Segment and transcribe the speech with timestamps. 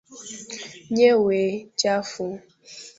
[0.93, 1.39] Nyewe
[1.79, 2.23] chafu